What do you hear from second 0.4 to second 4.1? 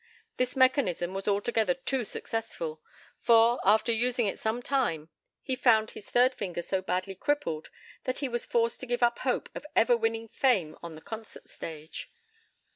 mechanism was altogether too successful, for, after